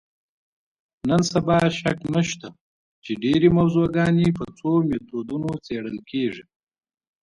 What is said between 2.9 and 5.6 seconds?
چې ډېری موضوعګانې په څو میتودونو